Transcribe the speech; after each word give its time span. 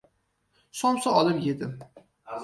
Somsa 0.71 1.13
olib 1.17 1.39
yedim. 1.45 1.77